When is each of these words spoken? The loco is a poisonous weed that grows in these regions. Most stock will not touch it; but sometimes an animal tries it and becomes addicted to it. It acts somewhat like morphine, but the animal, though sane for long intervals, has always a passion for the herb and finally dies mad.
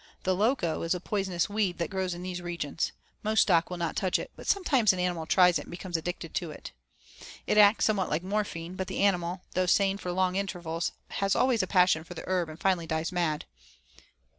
The 0.23 0.35
loco 0.35 0.81
is 0.81 0.95
a 0.95 0.99
poisonous 0.99 1.47
weed 1.47 1.77
that 1.77 1.91
grows 1.91 2.15
in 2.15 2.23
these 2.23 2.41
regions. 2.41 2.91
Most 3.21 3.41
stock 3.43 3.69
will 3.69 3.77
not 3.77 3.95
touch 3.95 4.17
it; 4.17 4.31
but 4.35 4.47
sometimes 4.47 4.91
an 4.91 4.97
animal 4.99 5.27
tries 5.27 5.59
it 5.59 5.65
and 5.65 5.69
becomes 5.69 5.95
addicted 5.95 6.33
to 6.33 6.49
it. 6.49 6.71
It 7.45 7.59
acts 7.59 7.85
somewhat 7.85 8.09
like 8.09 8.23
morphine, 8.23 8.75
but 8.75 8.87
the 8.87 9.03
animal, 9.03 9.43
though 9.53 9.67
sane 9.67 9.99
for 9.99 10.11
long 10.11 10.37
intervals, 10.37 10.93
has 11.09 11.35
always 11.35 11.61
a 11.61 11.67
passion 11.67 12.03
for 12.03 12.15
the 12.15 12.23
herb 12.25 12.49
and 12.49 12.59
finally 12.59 12.87
dies 12.87 13.11
mad. 13.11 13.45